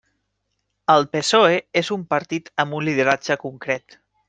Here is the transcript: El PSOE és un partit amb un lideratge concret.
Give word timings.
El 0.93 1.05
PSOE 1.15 1.59
és 1.83 1.93
un 1.97 2.07
partit 2.15 2.51
amb 2.65 2.79
un 2.81 2.89
lideratge 2.91 3.39
concret. 3.47 4.03